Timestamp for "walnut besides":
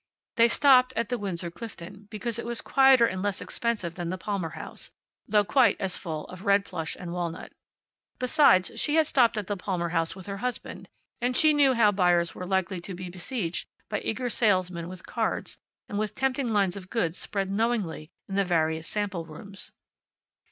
7.13-8.71